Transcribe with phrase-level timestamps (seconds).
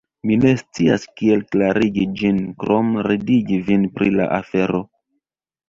[0.27, 4.85] Mi ne scias kiel klarigi ĝin krom ridigi vin pri la afero